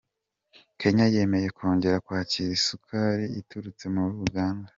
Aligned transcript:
Kenya 0.79 1.05
yemeye 1.15 1.47
kongera 1.57 1.97
kwakira 2.05 2.49
isukari 2.57 3.25
iturutse 3.39 3.83
muri 3.93 4.15
Uganda. 4.27 4.67